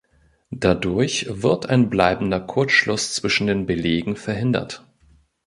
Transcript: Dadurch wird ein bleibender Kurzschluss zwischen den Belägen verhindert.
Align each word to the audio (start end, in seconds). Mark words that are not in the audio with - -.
Dadurch 0.49 1.27
wird 1.29 1.69
ein 1.69 1.91
bleibender 1.91 2.39
Kurzschluss 2.39 3.13
zwischen 3.13 3.45
den 3.45 3.67
Belägen 3.67 4.15
verhindert. 4.15 4.83